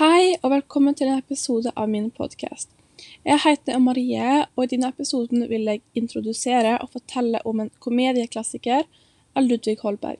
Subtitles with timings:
[0.00, 2.70] Hei, og velkommen til en episode av min podkast.
[3.20, 8.86] Jeg heter Marie, og i denne episoden vil jeg introdusere og fortelle om en komedieklassiker
[9.36, 10.16] av Ludvig Holberg.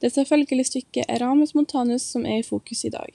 [0.00, 3.12] Det er selvfølgelig stykket Eramus Montanus som er i fokus i dag.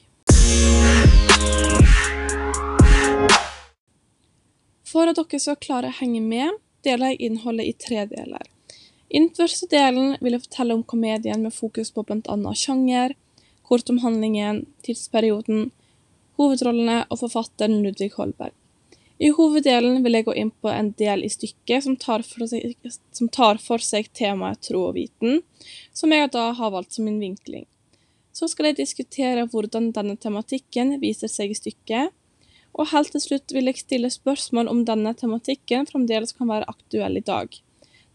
[4.93, 8.45] For at dere skal klare å henge med, deler jeg innholdet i tre deler.
[9.09, 12.41] I den første delen vil jeg fortelle om komedien med fokus på bl.a.
[12.53, 13.17] sjanger,
[13.65, 15.71] kort om handlingen, tidsperioden,
[16.39, 18.53] hovedrollene og forfatteren Ludvig Holberg.
[19.23, 22.73] I hoveddelen vil jeg gå inn på en del i stykket som tar for seg,
[23.31, 25.43] tar for seg temaet tro og viten,
[25.93, 27.67] som jeg da har valgt som min vinkling.
[28.33, 32.11] Så skal jeg diskutere hvordan denne tematikken viser seg i stykket,
[32.73, 37.21] og helt til slutt vil jeg stille spørsmål om denne tematikken fremdeles kan være aktuell
[37.21, 37.53] i dag,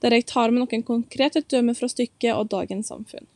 [0.02, 3.30] der jeg tar med noen konkrete dømmer fra stykket og dagens samfunn.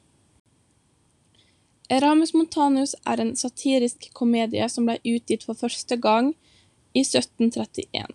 [1.90, 6.32] Eramus Montanus er en satirisk komedie som ble utgitt for første gang
[6.94, 8.06] i 1731,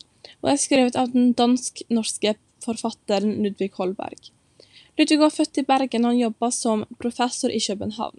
[0.42, 4.32] og er skrevet av den dansk-norske forfatteren Ludvig Holberg.
[4.98, 8.18] Ludvig var født i Bergen og han jobba som professor i København.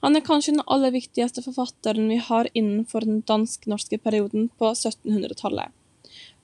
[0.00, 5.68] Han er kanskje den aller viktigste forfatteren vi har innenfor den dansk-norske perioden på 1700-tallet.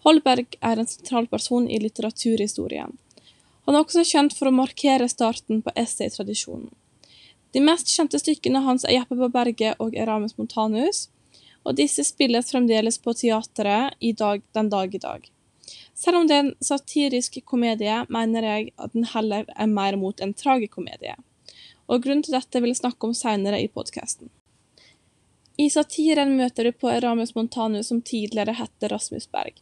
[0.04, 2.92] Holberg er en sentral person i litteraturhistorien.
[3.66, 6.68] Han er også kjent for å markere starten på essaytradisjonen.
[7.56, 11.06] De mest kjente stykkene hans er Jeppe på berget og Eramus Montanus,
[11.64, 15.22] og disse spilles fremdeles på teatret dag, den dag i dag.
[15.96, 20.20] Selv om det er en satirisk komedie, mener jeg at den heller er mer mot
[20.20, 21.14] en tragikomedie,
[21.88, 24.28] og grunnen til dette vil jeg snakke om senere i podkasten.
[25.56, 29.56] I satiren møter du på Eramus Montanus, som tidligere het Rasmus Berg.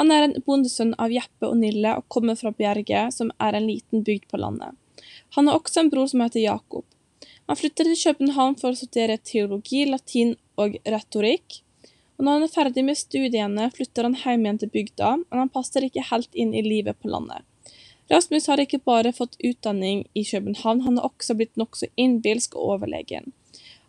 [0.00, 3.68] Han er en bondesønn av Jeppe og Nille og kommer fra Bjerget, som er en
[3.68, 4.72] liten bygd på landet.
[5.36, 6.88] Han har også en bror som heter Jakob.
[7.46, 11.60] Han flytter til København for å studere teologi, latin og retorikk.
[12.16, 15.52] Og når han er ferdig med studiene, flytter han hjem igjen til bygda, men han
[15.52, 17.44] passer ikke helt inn i livet på landet.
[18.12, 22.76] Rasmus har ikke bare fått utdanning i København, han har også blitt nokså innbilsk og
[22.76, 23.32] overlegen.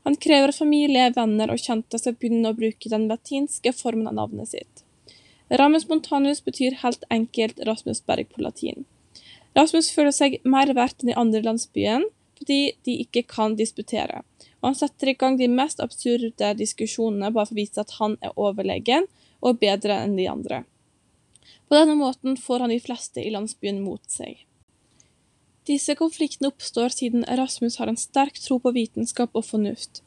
[0.05, 4.51] Han krever familie, venner og kjente skal begynne å bruke den latinske formen av navnet
[4.51, 4.83] sitt.
[5.49, 8.85] Ramus Montanus betyr helt enkelt Rasmus Berg på latin.
[9.57, 12.07] Rasmus føler seg mer verdt enn i andre landsbyen,
[12.45, 14.21] fordi de ikke kan disputere.
[14.61, 18.17] Og han setter i gang de mest absurde diskusjonene bare for å vise at han
[18.21, 19.07] er overlegen
[19.41, 20.63] og bedre enn de andre.
[21.67, 24.45] På denne måten får han de fleste i landsbyen mot seg.
[25.65, 30.03] Disse konfliktene oppstår siden Erasmus har en sterk tro på vitenskap og fornuft,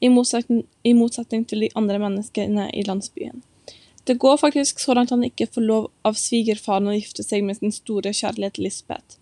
[0.00, 3.42] i motsetning, i motsetning til de andre menneskene i landsbyen.
[4.08, 7.60] Det går faktisk så langt han ikke får lov av svigerfaren å gifte seg med
[7.60, 9.21] sin store kjærlighet Lisbeth.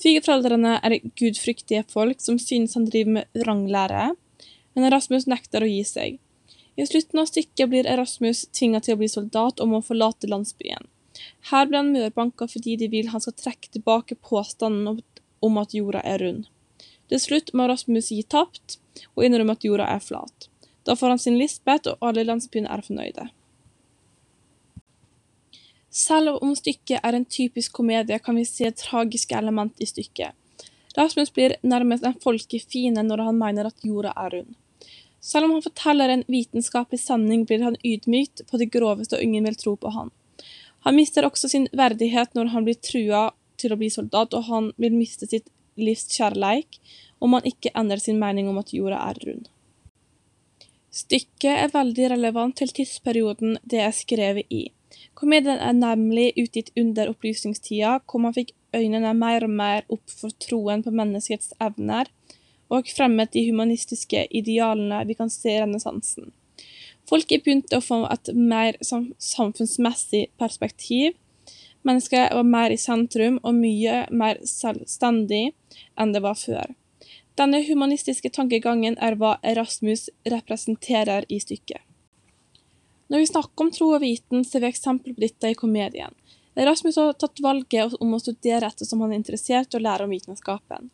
[0.00, 4.10] Svigerforeldrene er gudfryktige folk som synes han driver med vranglære,
[4.74, 6.20] men Erasmus nekter å gi seg.
[6.80, 10.88] I slutten av stykket blir Erasmus tvinget til å bli soldat og må forlate landsbyen.
[11.50, 15.02] Her blir han mørbanka fordi de vil han skal trekke tilbake påstanden
[15.44, 16.46] om at jorda er rund.
[17.10, 18.78] Til slutt må Erasmus gi tapt
[19.16, 20.48] og innrømme at jorda er flat.
[20.88, 23.28] Da får han sin Lisbeth, og alle i landsbyen er fornøyde.
[25.90, 30.36] Selv om stykket er en typisk komedie, kan vi se et tragisk element i stykket.
[30.96, 34.54] Rasmus blir nærmest en folkefiende når han mener at jorda er rund.
[35.20, 39.44] Selv om han forteller en vitenskapelig sanning, blir han ydmykt på det groveste, og ingen
[39.44, 40.10] vil tro på han.
[40.86, 43.28] Han mister også sin verdighet når han blir trua
[43.60, 46.80] til å bli soldat, og han vil miste sitt livs kjærleik
[47.20, 49.48] om han ikke endrer sin mening om at jorda er rund.
[50.90, 54.70] Stykket er veldig relevant til tidsperioden det er skrevet i.
[55.18, 60.32] Komedien er nemlig utgitt under opplysningstida, hvor man fikk øynene mer og mer opp for
[60.42, 62.08] troen på menneskets evner,
[62.70, 66.30] og fremmet de humanistiske idealene vi kan se i renessansen.
[67.10, 71.16] Folket begynte å få et mer samfunnsmessig perspektiv.
[71.82, 75.48] Mennesket var mer i sentrum og mye mer selvstendig
[75.98, 76.76] enn det var før.
[77.40, 81.80] Denne humanistiske tankegangen er hva Erasmus representerer i stykket.
[83.10, 86.14] Når vi snakker om tro og viten, ser vi eksempel på dette i komedien.
[86.54, 90.14] Rasmus har tatt valget om å studere ettersom han er interessert i å lære om
[90.14, 90.90] vitenskapen.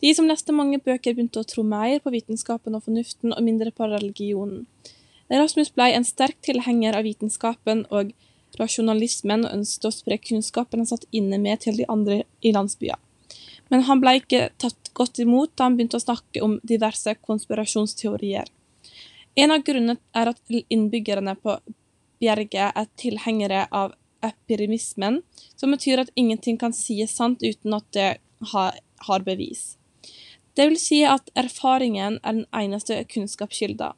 [0.00, 3.72] De som leste mange bøker, begynte å tro mer på vitenskapen og fornuften, og mindre
[3.74, 4.64] på religionen.
[5.28, 8.14] Rasmus ble en sterk tilhenger av vitenskapen og
[8.56, 13.00] rasjonalismen, og ønsket å spre kunnskapen han satt inne med til de andre i landsbyen.
[13.68, 18.48] Men han ble ikke tatt godt imot da han begynte å snakke om diverse konspirasjonsteorier.
[19.38, 21.60] En av grunnene er at innbyggerne på
[22.18, 23.92] Bjerget er tilhengere av
[24.26, 25.20] epiremismen,
[25.54, 28.08] som betyr at ingenting kan sies sant uten at det
[28.52, 29.76] har, bevis.
[30.58, 33.94] Det vil si at erfaringen er den eneste kunnskapskilden.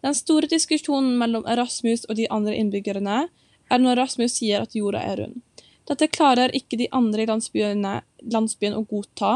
[0.00, 5.02] Den store diskusjonen mellom Erasmus og de andre innbyggerne er når Erasmus sier at jorda
[5.04, 5.42] er rund.
[5.88, 9.34] Dette klarer ikke de andre i landsbyen å godta.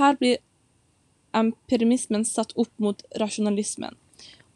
[0.00, 0.42] Her blir
[1.36, 3.94] empirismen satt opp mot rasjonalismen,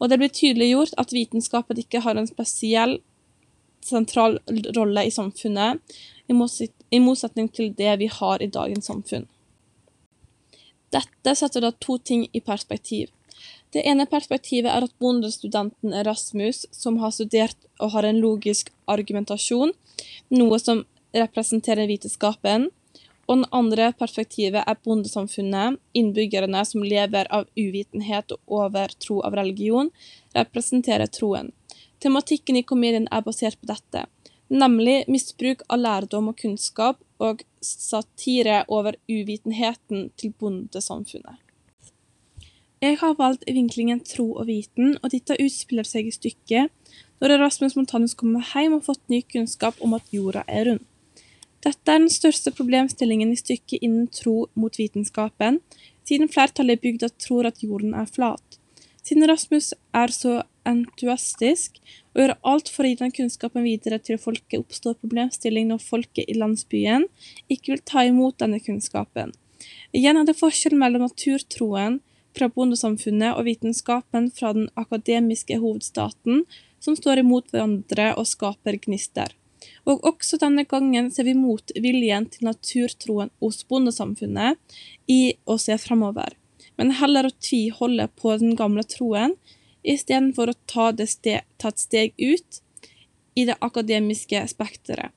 [0.01, 2.99] og det blir tydeliggjort at vitenskapen ikke har en spesiell
[3.85, 4.39] sentral
[4.77, 5.81] rolle i samfunnet,
[6.31, 9.27] i motsetning til det vi har i dagens samfunn.
[10.91, 13.11] Dette setter da to ting i perspektiv.
[13.71, 19.73] Det ene perspektivet er at bondestudenten Erasmus, som har studert og har en logisk argumentasjon,
[20.35, 22.69] noe som representerer vitenskapen,
[23.31, 29.93] og den andre perspektivet er bondesamfunnet, innbyggerne som lever av uvitenhet og overtro av religion,
[30.35, 31.53] representerer troen.
[32.03, 34.03] Tematikken i komedien er basert på dette,
[34.51, 41.39] nemlig misbruk av lærdom og kunnskap og satire over uvitenheten til bondesamfunnet.
[42.83, 47.77] Jeg har valgt vinklingen tro og viten, og dette utspiller seg i stykket når Rasmus
[47.77, 50.90] Montanus kommer hjem og har fått ny kunnskap om at jorda er rund.
[51.61, 55.59] Dette er den største problemstillingen i stykket innen tro mot vitenskapen,
[56.09, 58.57] siden flertallet i bygda tror at jorden er flat.
[59.05, 61.79] Siden Rasmus er så entuastisk
[62.15, 66.29] og gjør alt for å gi den kunnskapen videre til folket, oppstår problemstilling når folket
[66.29, 67.07] i landsbyen
[67.49, 69.33] ikke vil ta imot denne kunnskapen.
[69.97, 72.01] Igjen er det forskjell mellom naturtroen
[72.37, 76.45] fra bondesamfunnet og vitenskapen fra den akademiske hovedstaten,
[76.81, 79.35] som står imot hverandre og skaper gnister.
[79.89, 84.59] Og også denne gangen ser vi mot viljen til naturtroen hos bondesamfunnet
[85.11, 86.37] i å se framover,
[86.81, 89.37] men heller å tviholde på den gamle troen
[89.87, 92.61] istedenfor å ta, steg, ta et steg ut
[93.39, 95.13] i det akademiske spekteret.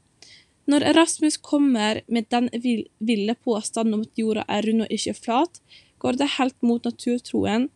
[0.69, 5.59] Når Erasmus kommer med den ville påstanden om at jorda er rund og ikke flat,
[5.99, 7.67] går det helt mot naturtroen,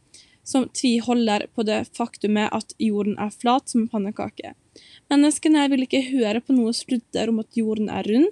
[0.48, 4.54] som tviholder på det faktumet at jorden er flat som en pannekake.
[5.12, 8.30] Menneskene vil ikke høre på noe sludder om at jorden er rund,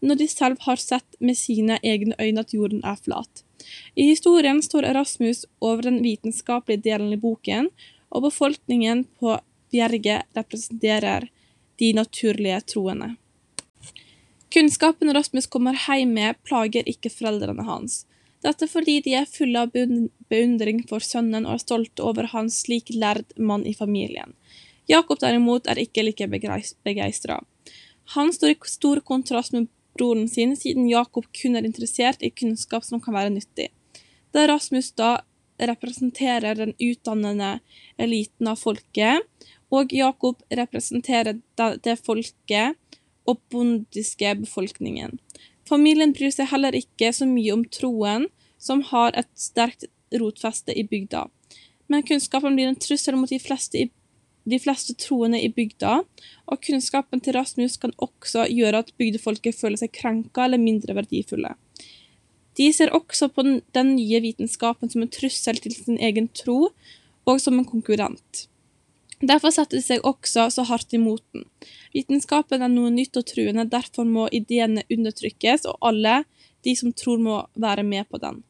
[0.00, 3.44] når de selv har sett med sine egne øyne at jorden er flat.
[3.94, 7.68] I historien står Erasmus over den vitenskapelige delen i boken,
[8.08, 9.36] og befolkningen på
[9.68, 11.28] Bjerget representerer
[11.78, 13.16] de naturlige troende.
[14.48, 18.06] Kunnskapen Erasmus kommer hjem med, plager ikke foreldrene hans.
[18.44, 22.92] Dette fordi de er fulle av beundring for sønnen og er stolte over hans slik
[22.94, 24.34] lærd mann i familien.
[24.88, 27.40] Jakob derimot er ikke like begeistra.
[28.14, 29.68] Han står i stor kontrast med
[29.98, 33.68] broren sin, siden Jakob kun er interessert i kunnskap som kan være nyttig.
[34.32, 35.18] Da Rasmus da
[35.58, 37.58] representerer den utdannende
[37.98, 39.26] eliten av folket,
[39.68, 42.78] og Jakob representerer det folket
[43.28, 45.18] og bondiske befolkningen.
[45.68, 48.28] Familien bryr seg heller ikke så mye om troen,
[48.58, 49.86] som har et sterkt
[50.16, 51.26] rotfeste i bygda.
[51.92, 53.90] Men kunnskapen blir en trussel mot de fleste, i,
[54.48, 56.00] de fleste troende i bygda,
[56.48, 61.54] og kunnskapen til Rasmus kan også gjøre at bygdefolket føler seg krenka eller mindre verdifulle.
[62.58, 66.72] De ser også på den, den nye vitenskapen som en trussel til sin egen tro,
[67.28, 68.48] og som en konkurrent.
[69.18, 71.46] Derfor setter de seg også så hardt imot den.
[71.94, 76.20] Vitenskapen er noe nytt og truende, derfor må ideene undertrykkes, og alle
[76.66, 78.44] de som tror må være med på den.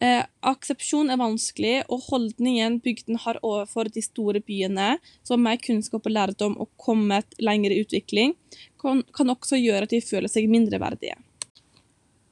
[0.00, 4.94] Eh, aksepsjon er vanskelig, og holdningen bygden har overfor de store byene,
[5.24, 8.36] som med kunnskap og lærdom og kommet lenger i utvikling,
[8.80, 11.16] kan, kan også gjøre at de føler seg mindreverdige.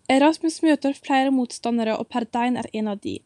[0.09, 3.19] Erasmus møter flere motstandere, og Perdein er en av de.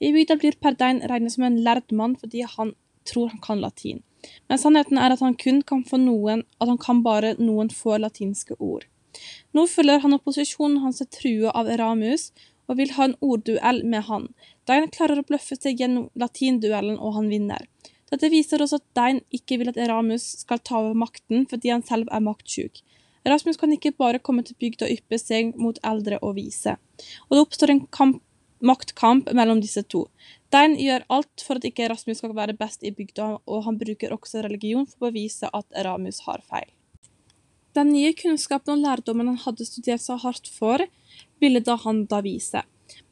[0.00, 2.72] I bygda blir Perdein regnet som en lærd mann fordi han
[3.10, 4.02] tror han kan latin.
[4.48, 7.98] Men sannheten er at han kun kan få noen, at han kan bare noen få
[7.98, 8.86] latinske ord.
[9.56, 12.30] Nå følger han opposisjonen hans er trua av Eramus
[12.70, 14.28] og vil ha en ordduell med han.
[14.68, 17.66] Dein klarer å bløffe seg gjennom latinduellen, og han vinner.
[18.10, 21.84] Dette viser også at Dein ikke vil at Eramus skal ta over makten fordi han
[21.86, 22.82] selv er maktsjuk.
[23.26, 26.76] Erasmus kan ikke bare komme til bygda og yppe seg mot eldre og vise.
[27.28, 28.22] Og det oppstår en kamp,
[28.60, 30.06] maktkamp mellom disse to.
[30.52, 34.14] Dein gjør alt for at ikke Rasmus skal være best i bygda, og han bruker
[34.14, 36.68] også religion for å bevise at Ramus har feil.
[37.76, 40.82] Den nye kunnskapen og lærdommen han hadde studert så hardt for,
[41.42, 42.64] ville da han da vise.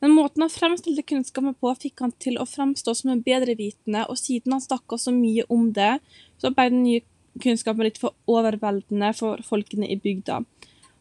[0.02, 4.02] Men måten han fremstilte kunnskapen på, fikk han til å fremstå som en bedre vitende,
[4.10, 5.98] og siden han snakka så mye om det,
[6.42, 7.04] så ble den nye
[7.38, 10.42] kunnskapen litt for overveldende for folkene i bygda.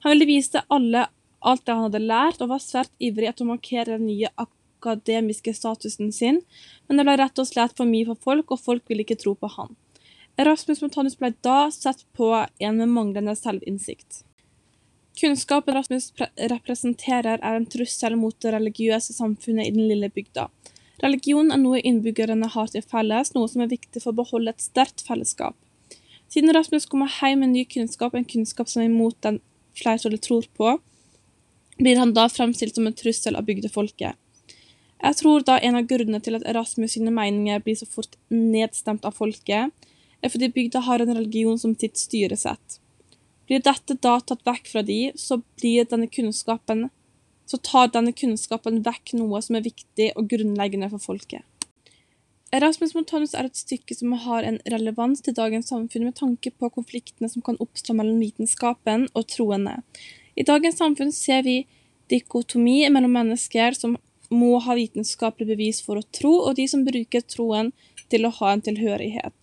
[0.05, 1.07] Han ville vise alle
[1.39, 5.53] alt det han hadde lært, og var svært ivrig etter å markere den nye akademiske
[5.53, 6.41] statusen sin,
[6.87, 9.35] men det ble rett og slett for mye for folk, og folk ville ikke tro
[9.37, 9.75] på han.
[10.37, 14.23] Erasmus Montanus ble da sett på en med manglende selvinnsikt.
[15.17, 16.11] Kunnskapen Erasmus
[16.51, 20.45] representerer, er en trussel mot det religiøse samfunnet i den lille bygda.
[21.01, 24.61] Religion er noe innbyggerne har til felles, noe som er viktig for å beholde et
[24.61, 25.57] sterkt fellesskap.
[26.29, 29.39] Siden Rasmus kommer hjem med ny kunnskap, en kunnskap som er imot den
[29.77, 30.75] flertallet tror på,
[31.77, 34.17] blir han da fremstilt som en trussel av bygdefolket.
[34.97, 39.05] Jeg tror da en av grunnene til at Erasmus sine meninger blir så fort nedstemt
[39.05, 39.73] av folket,
[40.21, 42.79] er fordi bygda har en religion som sitt styresett.
[43.47, 46.87] Blir dette da tatt vekk fra de, så blir denne kunnskapen
[47.47, 51.45] så tar denne kunnskapen vekk noe som er viktig og grunnleggende for folket.
[52.55, 56.69] Erasmus Montanus er et stykke som har en relevans til dagens samfunn med tanke på
[56.75, 59.81] konfliktene som kan oppstå mellom vitenskapen og troende.
[60.37, 61.63] I dagens samfunn ser vi
[62.13, 63.95] dikotomi mellom mennesker som
[64.29, 67.71] må ha vitenskapelig bevis for å tro, og de som bruker troen
[68.11, 69.33] til å ha en tilhørighet.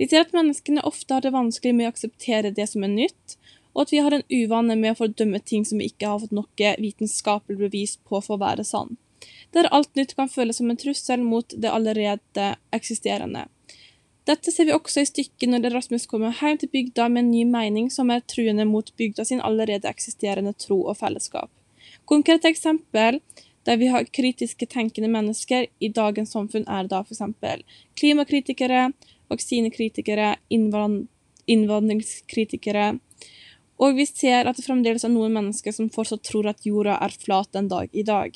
[0.00, 3.36] Vi ser at menneskene ofte har det vanskelig med å akseptere det som er nytt,
[3.74, 6.34] og at vi har en uvane med å fordømme ting som vi ikke har fått
[6.34, 8.96] noe vitenskapelig bevis på for å være sann.
[9.52, 13.44] Der alt nytt kan føles som en trussel mot det allerede eksisterende.
[14.30, 17.40] Dette ser vi også i stykket når Erasmus kommer hjem til bygda med en ny
[17.50, 21.50] mening som er truende mot bygda sin allerede eksisterende tro og fellesskap.
[22.06, 23.18] Konkrete eksempel
[23.66, 27.22] der vi har kritiske tenkende mennesker i dagens samfunn, er da f.eks.
[27.98, 28.92] klimakritikere,
[29.28, 32.98] vaksinekritikere, innvandringskritikere,
[33.80, 37.10] og vi ser at det fremdeles er noen mennesker som fortsatt tror at jorda er
[37.18, 38.30] flat den dag i dag.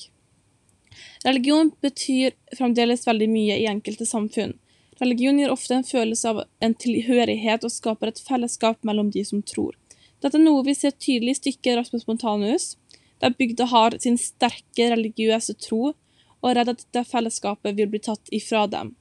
[1.24, 4.54] Religion betyr fremdeles veldig mye i enkelte samfunn.
[5.00, 9.42] Religion gir ofte en følelse av en tilhørighet og skaper et fellesskap mellom de som
[9.42, 9.74] tror.
[10.22, 12.74] Dette er noe vi ser tydelig i stykket Rasmus Montanus,
[13.20, 18.02] der bygda har sin sterke religiøse tro og er redd at dette fellesskapet vil bli
[18.04, 18.94] tatt ifra dem.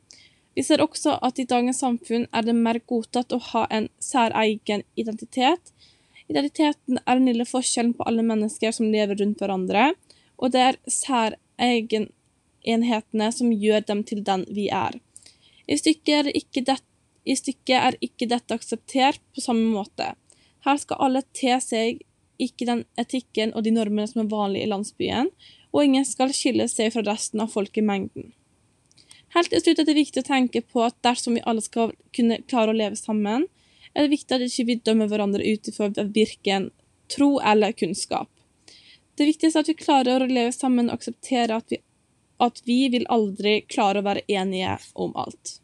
[0.54, 4.86] Vi ser også at i dagens samfunn er det mer godtatt å ha en særegen
[5.00, 5.74] identitet,
[6.28, 9.94] Identiteten er den lille forskjellen på alle mennesker som lever rundt hverandre,
[10.40, 14.94] og det er særegenenhetene som gjør dem til den vi er.
[15.68, 16.32] I stykket
[16.68, 16.78] det,
[17.24, 20.14] i stykket er ikke dette akseptert på samme måte.
[20.66, 22.04] Her skal alle te seg
[22.42, 25.30] ikke den etikken og de normene som er vanlige i landsbyen,
[25.74, 28.32] og ingen skal skille seg fra resten av folkemengden.
[29.34, 32.42] Helt til slutt er det viktig å tenke på at dersom vi alle skal kunne
[32.46, 33.48] klare å leve sammen,
[33.94, 36.70] er det viktig at vi ikke dømmer hverandre ut ifra virken
[37.14, 38.30] tro eller kunnskap.
[39.18, 41.80] Det viktigste er at vi klarer å leve sammen og akseptere at vi,
[42.44, 45.58] at vi vil aldri klare å være enige om alt.